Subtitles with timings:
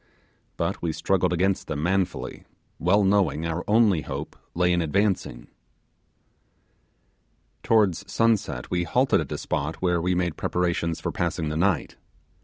[0.57, 2.43] But we struggled against them manfully,
[2.79, 5.45] well knowing our only hope lay in advancing.
[7.61, 11.97] Towards sunset we halted at a spot where we made preparations for passing the night.